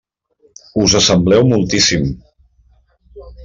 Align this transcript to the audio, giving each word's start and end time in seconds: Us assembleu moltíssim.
Us 0.83 0.95
assembleu 1.01 1.43
moltíssim. 1.51 2.03